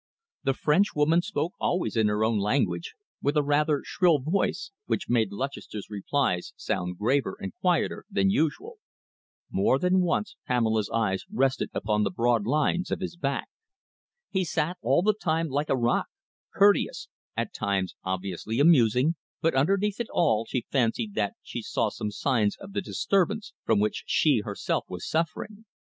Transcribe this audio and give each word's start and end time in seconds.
The 0.43 0.55
Frenchwoman 0.55 1.21
spoke 1.21 1.53
always 1.59 1.95
in 1.95 2.07
her 2.07 2.23
own 2.25 2.39
language, 2.39 2.95
with 3.21 3.37
a 3.37 3.43
rather 3.43 3.83
shrill 3.85 4.17
voice, 4.17 4.71
which 4.87 5.07
made 5.07 5.31
Lutchester's 5.31 5.91
replies 5.91 6.53
sound 6.55 6.97
graver 6.97 7.37
and 7.39 7.53
quieter 7.61 8.05
than 8.09 8.31
usual. 8.31 8.79
More 9.51 9.77
than 9.77 10.01
once 10.01 10.37
Pamela's 10.47 10.89
eyes 10.91 11.25
rested 11.31 11.69
upon 11.71 12.01
the 12.01 12.09
broad 12.09 12.47
lines 12.47 12.89
of 12.89 12.99
his 12.99 13.15
back. 13.15 13.47
He 14.31 14.43
sat 14.43 14.77
all 14.81 15.03
the 15.03 15.13
time 15.13 15.49
like 15.49 15.69
a 15.69 15.77
rock, 15.77 16.07
courteous, 16.51 17.07
at 17.37 17.53
times 17.53 17.93
obviously 18.03 18.59
amusing, 18.59 19.17
but 19.39 19.53
underneath 19.53 19.99
it 19.99 20.07
all 20.11 20.45
she 20.49 20.65
fancied 20.71 21.13
that 21.13 21.35
she 21.43 21.61
saw 21.61 21.89
some 21.89 22.09
signs 22.09 22.57
of 22.57 22.73
the 22.73 22.81
disturbance 22.81 23.53
from 23.65 23.79
which 23.79 24.03
she 24.07 24.39
herself 24.39 24.85
was 24.89 25.07
suffering. 25.07 25.65